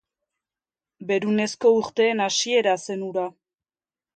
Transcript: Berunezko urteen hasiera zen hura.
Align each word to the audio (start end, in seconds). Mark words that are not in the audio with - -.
Berunezko 1.11 1.73
urteen 1.81 2.25
hasiera 2.27 2.77
zen 2.87 3.05
hura. 3.11 3.29